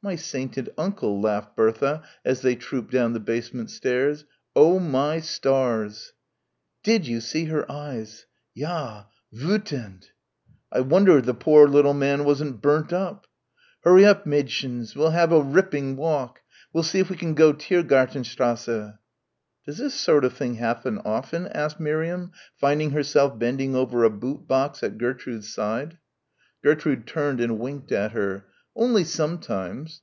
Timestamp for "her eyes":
7.46-8.24